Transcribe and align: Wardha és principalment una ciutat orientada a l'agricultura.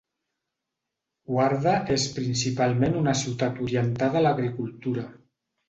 Wardha 1.35 1.73
és 1.97 2.07
principalment 2.17 2.99
una 3.03 3.15
ciutat 3.21 3.63
orientada 3.69 4.23
a 4.23 4.27
l'agricultura. 4.27 5.09